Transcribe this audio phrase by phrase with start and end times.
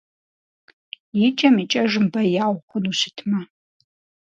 [1.25, 3.41] Икӏэм-икӏэжым бэяу, хъуну щытмэ!